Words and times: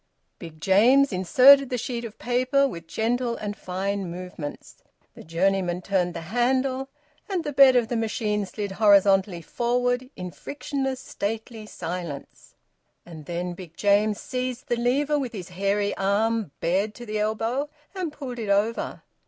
Big 0.39 0.59
James 0.59 1.13
inserted 1.13 1.69
the 1.69 1.77
sheet 1.77 2.03
of 2.03 2.17
paper, 2.17 2.67
with 2.67 2.87
gentle 2.87 3.35
and 3.35 3.55
fine 3.55 4.09
movements. 4.09 4.77
The 5.13 5.23
journeyman 5.23 5.83
turned 5.83 6.15
the 6.15 6.21
handle, 6.21 6.89
and 7.29 7.43
the 7.43 7.53
bed 7.53 7.75
of 7.75 7.87
the 7.87 7.95
machine 7.95 8.47
slid 8.47 8.71
horizontally 8.71 9.43
forward 9.43 10.09
in 10.15 10.31
frictionless, 10.31 10.99
stately 10.99 11.67
silence. 11.67 12.55
And 13.05 13.27
then 13.27 13.53
Big 13.53 13.77
James 13.77 14.19
seized 14.19 14.69
the 14.69 14.75
lever 14.75 15.19
with 15.19 15.33
his 15.33 15.49
hairy 15.49 15.95
arm 15.97 16.49
bared 16.61 16.95
to 16.95 17.05
the 17.05 17.19
elbow, 17.19 17.69
and 17.93 18.11
pulled 18.11 18.39
it 18.39 18.49
over. 18.49 19.03